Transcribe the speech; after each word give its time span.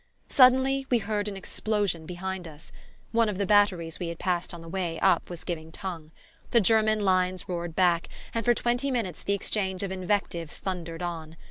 Suddenly 0.29 0.87
we 0.89 0.97
heard 0.97 1.27
an 1.27 1.37
explosion 1.37 2.07
behind 2.07 2.47
us: 2.47 2.71
one 3.11 3.29
of 3.29 3.37
the 3.37 3.45
batteries 3.45 3.99
we 3.99 4.07
had 4.07 4.17
passed 4.17 4.51
on 4.51 4.61
the 4.63 4.67
way 4.67 4.99
up 4.99 5.29
was 5.29 5.43
giving 5.43 5.71
tongue. 5.71 6.09
The 6.49 6.59
German 6.59 7.01
lines 7.01 7.47
roared 7.47 7.75
back 7.75 8.09
and 8.33 8.43
for 8.43 8.55
twenty 8.55 8.89
minutes 8.89 9.21
the 9.21 9.33
exchange 9.33 9.83
of 9.83 9.91
invective 9.91 10.49
thundered 10.49 11.03
on. 11.03 11.37